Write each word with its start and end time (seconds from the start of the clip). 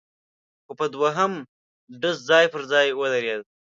خو 0.63 0.71
په 0.79 0.85
دوهم 0.93 1.31
ډز 2.01 2.17
ځای 2.29 2.45
پر 2.53 2.61
ځای 2.71 2.87
ودرېده، 2.99 3.45